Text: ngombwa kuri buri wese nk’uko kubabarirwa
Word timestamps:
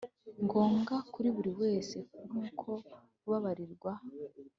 ngombwa 0.43 0.95
kuri 1.13 1.29
buri 1.35 1.51
wese 1.61 1.97
nk’uko 2.27 2.67
kubabarirwa 3.19 3.91